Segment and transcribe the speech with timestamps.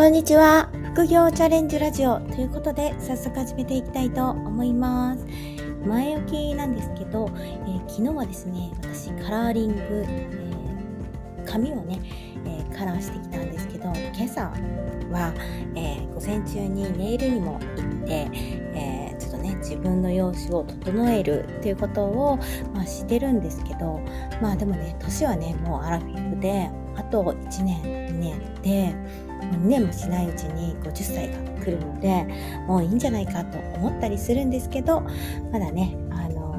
[0.00, 0.70] こんにちは。
[0.94, 5.26] 副業チャレンジラジオということで、早速始めていきたいと思います。
[5.86, 12.00] 前置きなんですけど、えー、昨日はですね、私、カラーリング、えー、髪をね、
[12.46, 14.44] えー、カラーしてきたんですけど、今朝
[15.10, 15.34] は、
[15.76, 18.30] え午前中にネイルにも行って、
[18.74, 22.38] えちょっとね、自分の容姿を整えるっていうことを、
[22.72, 24.00] まあ、してるんですけど、
[24.40, 28.94] まあでもね、年はね、もうアラフィフで、あと1年、2年で、
[29.40, 32.26] 2年もしないうちに50歳が来るので
[32.66, 35.02] もういいんじゃないかと思ったりするんですけど
[35.50, 36.54] まだね、あの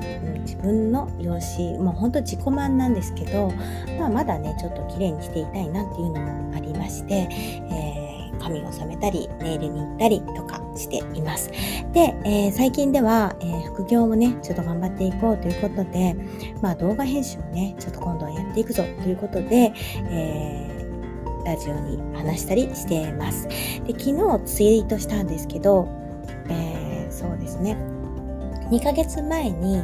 [0.00, 3.52] ー、自分の容姿もうほんと自己満なんですけど、
[3.98, 11.50] まあ、まだねちょっと綺麗にしていたいなっていうのもありまして、えー、髪を染めたりネイルに行ったりとかしています。
[11.92, 16.16] で、えー、最近では、えー、副業もね、ちょっと頑張っていこうということで、
[16.60, 19.72] まあ動画編集をね、ちょっと今度はやっていくぞということで、
[20.10, 20.74] えー
[21.44, 23.46] ラジオに話したりしています。
[23.86, 25.86] で昨日ツイートしたんですけど、
[26.48, 27.76] えー、そうですね。
[28.70, 29.78] 2ヶ月前に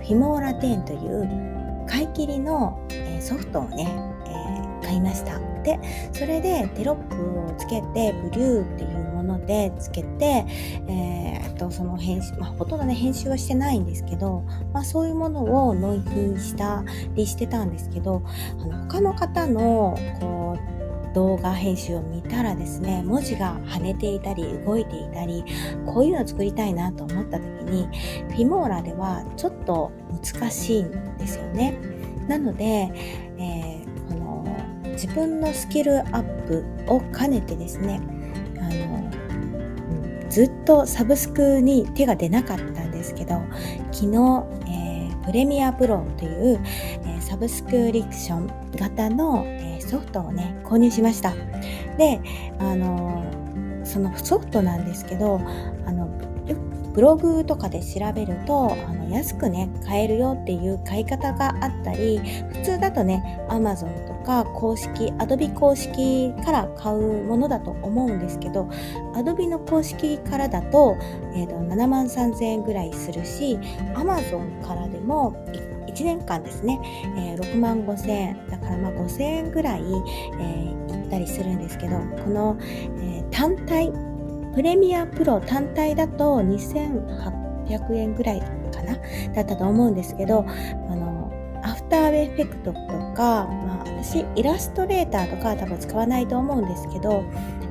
[0.00, 3.88] フィモーラ10という買い切りの、えソフトをね、
[4.26, 5.38] えー、買いました。
[5.62, 5.78] で、
[6.12, 8.97] それでテロップをつけて、ブリューっていう
[9.28, 10.44] のでつけて、
[10.88, 16.84] えー、と、その編集、まあ、ほとんどね、編集はしてないんですけど、まあ、そういうものを納品した
[17.14, 18.22] りしてたんですけど、
[18.58, 20.78] あの、他の方の、こう、
[21.14, 25.42] 動画編集を見たらですね文字が跳ねていたり動いていたり
[25.86, 27.86] こういうのを作りたいなと思った時に
[28.28, 29.90] フィモーラではちょっと
[30.22, 31.76] 難しいんですよね。
[32.28, 32.64] なので、
[33.38, 34.44] えー、この
[34.92, 38.00] 自分のスキルアップを兼ねてですね
[40.30, 43.42] ずっとサブスクに手が出なかったんですけど
[43.92, 46.60] 昨日、えー、プレミアプロという、
[47.04, 51.32] えー、サブスクリプション型の、えソフトをね、購入しました。
[51.96, 52.20] で、
[52.58, 53.24] あの、
[53.84, 55.40] そのソフトなんですけど、
[55.86, 56.08] あの、
[56.94, 68.68] ブログとかで調べるとあの安くね買えるよっていう買い方があったり普通だとね Amazon か公式 Adobe 公式から買うものだと思うんですけど
[69.14, 70.98] Adobe の公式からだと,、
[71.34, 73.58] えーと、7万3000円ぐらいするし
[73.94, 75.32] Amazon からでも
[75.86, 76.78] 1年間ですね、
[77.16, 83.90] えー、6万5千円だからまあ5千円ぐらい、えー、行ったりするんですけどこの、えー、単体
[84.54, 88.94] プレミアプロ単体だと2800円ぐらいかな
[89.34, 92.78] だったと思うんですけどーターエフェクトと
[93.14, 97.24] か、まあ、私イラストレーターとかは多分使わないと思うんですけど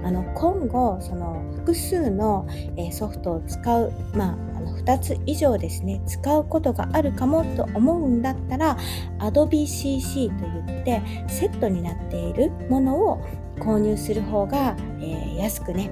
[0.03, 2.47] あの今後その複数の、
[2.91, 8.77] ソフトを使う、まあ、あの2つ以上ですね使うことがあるかもと思うんだったら
[9.19, 13.25] Adobe CC といってセットになっているものを
[13.59, 15.91] 購入する方が、えー、安くね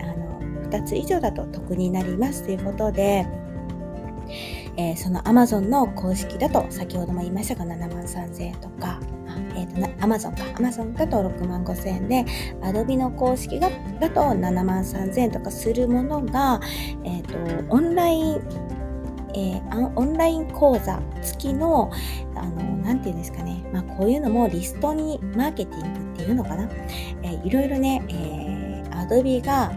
[0.00, 3.26] あの2つ以上だと得になりますということで
[4.76, 9.00] えー、その Amazon の公式だと先ほども言いましたが7万3000円とか
[9.56, 12.24] えーと、Amazon か Amazon だと6万5千円で
[12.60, 13.70] Adobe の公式が
[14.00, 16.60] だと7万3千円とかするものが、
[17.04, 18.66] えーと、オンライン
[19.38, 21.92] えー、オンライン講座付きの、
[22.34, 23.62] あの、なんていうんですかね。
[23.70, 26.66] まあ、こういうのもリストにマーケティングっていうのかな。
[27.22, 29.72] えー、いろいろね、えー、Adobe が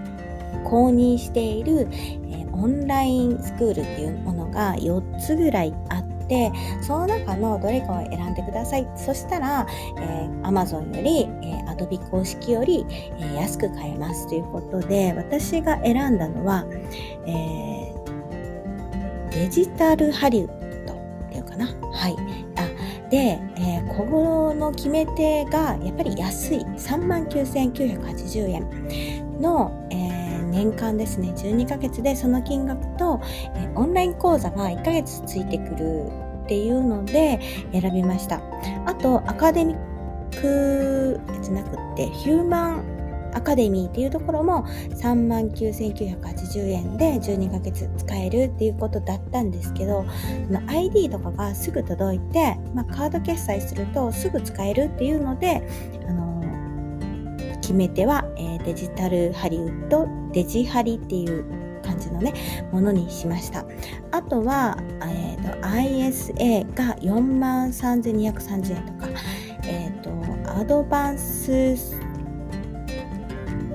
[0.63, 6.51] 公認している、えー、オンラインスクールっていうものが4つぐらいあって、
[6.81, 8.87] その中のどれかを選んでください。
[8.95, 9.67] そしたら、
[9.97, 16.65] えー、Amazon より、えー、Adobe 公式より、えー、安く買えますということで、私が選んだのは、
[17.25, 21.65] えー、デジタルハリウッドっていうかな。
[21.65, 22.15] はい。
[22.55, 30.08] あで、えー、小室の決め手がやっぱり安い39,980円の、え
[30.59, 33.21] 年間ですね12ヶ月でその金額と、
[33.55, 36.03] えオンライン講座が1ヶ月ついてくる
[36.44, 37.39] っていうので
[37.71, 38.41] 選びました。
[38.85, 43.00] あとアカデミックじゃなくってヒューマン
[43.33, 50.05] アカデミーっていうところも39,980円で12ヶ月使えるっていうことだったんですけど
[50.47, 55.62] その ID とかがすぐ届いて、まあ、カード決済するとすぐ使えるっていうので、
[56.07, 56.28] あの
[57.69, 61.45] 決め手は、えー、デジタルハリウッドデジハリっていう
[61.83, 62.33] 感じのね
[62.71, 63.63] ものにしました。
[64.10, 69.07] あとは、えーと、ISA が4万3230円とか
[69.66, 71.51] えっ、ー、とアドバンス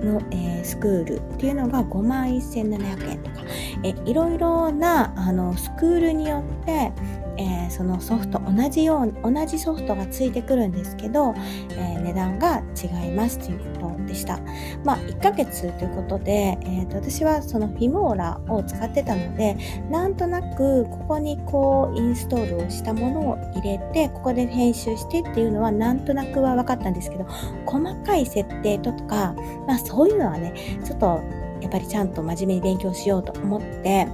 [0.02, 3.42] の、えー、スクールっていうのが5万1700円とか、
[3.84, 6.90] えいろいろなあのスクールによって
[7.36, 11.34] えー、そのソフト同じよう同じソフトがついてくるんですけど、
[11.70, 14.38] えー、値段が違いますということでした。
[14.84, 19.56] まあ1ヶ月ということで、えーと、私はそのフィモーラを使ってたので
[19.90, 27.24] なんとなくここにこうインストールをしたものを入れてここで編集してっていうのはなんとなくは分かったんですけど
[27.66, 29.34] 細かい設定とか、
[29.66, 31.22] まあ、そういうのはねちょっと
[31.60, 34.06] やっぱりちゃんと真面目に勉強しようと思って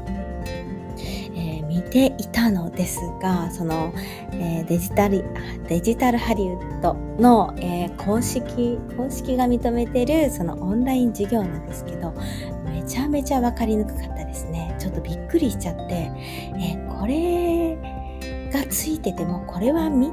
[1.90, 3.92] ていたのですが、その、
[4.32, 5.25] えー、デジタル、
[5.69, 12.14] デジタルハリウッドの、えー、公式、公式が認めてるそのオンライン授業なんですけど、
[12.64, 14.75] めちゃめちゃ分かりにくかったですね。
[14.78, 17.76] ちょっとびっくりしちゃって、えー、これ、
[18.70, 20.11] ついててもこれは見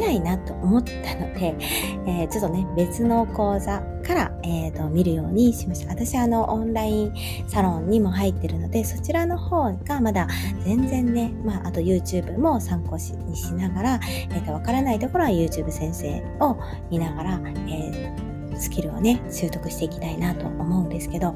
[0.00, 1.56] ないなと思ったので、
[2.06, 5.92] えー、ちょっとね別の講座から、えーと、見るようにしました。
[5.92, 7.12] 私あのオンライン
[7.46, 10.26] サロンにも入ってるのでそちらの方がまだ
[10.64, 16.56] 全然ね、まあ、あと YouTube も参考にしながら、えーと、わからないところは YouTube 先生を
[16.90, 18.29] 見ながら、えー
[18.60, 21.34] スキルをね、習得していきたいなと思うんですけど、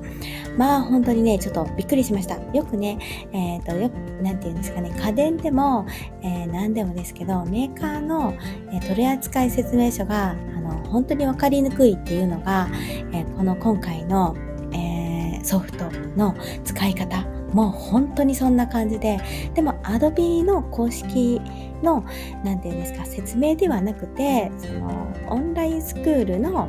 [0.56, 2.36] まあ本当にね、ちょっとびっくりしました。
[2.52, 2.98] よくね、
[3.32, 5.86] えっ、ー、と、よく、なんて言うんですかね、家電でも、
[6.22, 8.34] えー、何でもですけど、メーカーの、
[8.72, 12.68] えー、取扱説明書が、あの、本当にわかりにくいっていうのが、
[13.12, 14.36] えー、この今回の、
[14.72, 16.34] えー、ソフトの
[16.64, 19.18] 使い方、もう本当にそんな感じで、
[19.54, 21.40] でも Adobe の公式
[21.82, 22.04] の、
[22.42, 26.68] なんていうんですか、説明ではなくて、その、オンラインスクールの、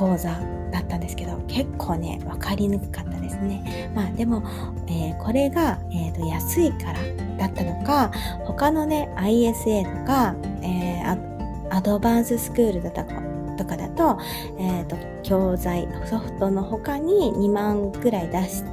[0.00, 0.30] 講座
[0.72, 3.92] だったんですけど結構ね分かりにくかったですね。
[3.94, 4.42] まあでも、
[4.88, 6.98] えー、これが、えーと、安いから
[7.36, 8.10] だったのか
[8.46, 14.18] 他のね ISA とか、えー、アドバンススクールだったとかだと,、
[14.58, 18.64] えーと、教材ソフトの他に2万くらい出す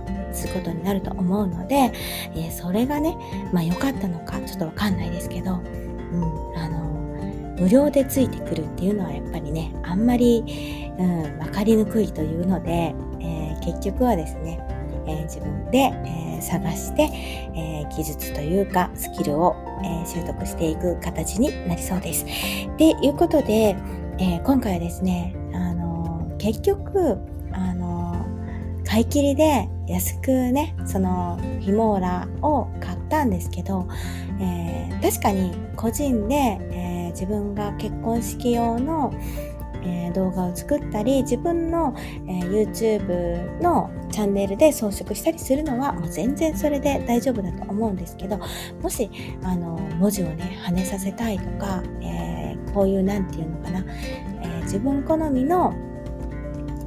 [0.54, 1.92] ことになると思うので、
[2.36, 3.18] えー、それがね
[3.52, 6.88] まあ良かったのかちょっとわかんないですけど、うん、あの
[7.60, 14.60] 無料でついてくるっていうのはやっぱりねあんまり、うん、分かりにくいというので、えー、結局はですね、
[15.08, 17.04] えー、自分で、えー、探して、
[17.56, 22.26] え技術というかスキルを、え習得していく形になりそうです。
[22.78, 23.76] でいうことで、
[24.20, 27.18] え今回はですね、あの結局
[27.52, 28.26] あの
[28.86, 33.88] 買い切りで安くねそのフィモーラを買ったんですけど、
[34.40, 36.36] え確かに個人で、
[36.72, 39.12] え自分が結婚式用の、
[39.88, 41.96] えー、動画を作ったり自分の、
[42.28, 48.40] えー、YouTube のチャンネルで装飾したりするのはもう全然それで大丈夫だと思うんですけど
[48.82, 49.10] もし
[49.44, 53.86] あの文字をね跳ねさせたいとか、えー、こういう何て言うのかな、
[54.44, 55.74] え自分好みの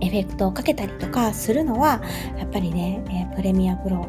[0.00, 2.02] エフェクトをかけたりとかするのは
[2.38, 4.06] やっぱりね、えプレミアプロ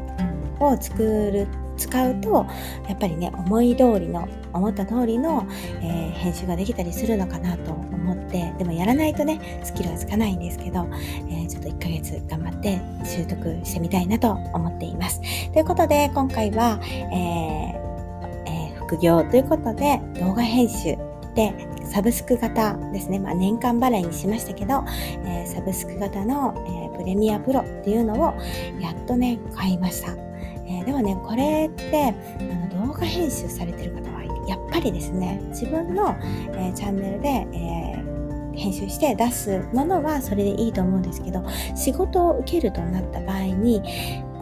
[0.59, 1.47] を作る
[1.81, 2.45] 使うと
[2.87, 5.47] やっぱりね思い通りの思った通りの、
[5.81, 10.87] えー、編集ができたりするのかなと思ってでもやらないとねスキルはつかないんですけど、
[11.29, 17.91] えー、ちょっと1ヶ月頑張って習得してみたいなと思っていますということで今回は、えー
[18.45, 20.97] え副業ということで動画編集
[21.35, 21.53] で
[21.85, 24.83] サブスク型ですね、まあ、年間払いにしましたけど、
[25.25, 26.53] えサブスク型の、
[26.95, 28.33] えプレミアプロっていうのを
[28.79, 30.30] やっとね買いました。
[30.71, 41.43] えー、ではねこれってあの動画編集されてる方はやっぱりですね自分の、えー、チャンネルで、えー、編集して出すものはそれでいいと思うんですけど
[41.75, 43.81] 仕事を受けるとなった場合に、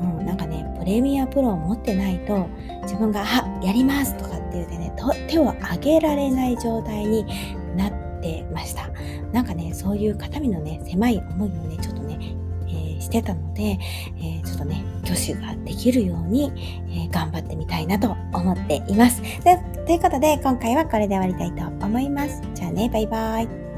[0.02, 2.48] うん、なんかねプレミアプロを持ってないと
[2.84, 4.94] 自分が「あやります!」とかって言うてね
[5.28, 7.26] 手を挙げられない状態に
[7.76, 8.90] なってました
[9.32, 11.78] なんかねそういう肩身のね狭い思いをね、
[13.10, 13.80] してたので、
[14.18, 16.52] えー、ちょっとね挙手ができるように、
[16.90, 19.22] えー、頑張ってみたいなと思っています。
[19.86, 22.42] ということで、今回はこれで終わりたいと思います。
[22.54, 23.69] じゃあね、バイバイ。